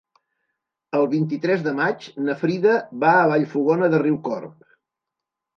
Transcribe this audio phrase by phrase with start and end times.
[0.99, 2.73] El vint-i-tres de maig na Frida
[3.05, 4.77] va a Vallfogona de Riucorb.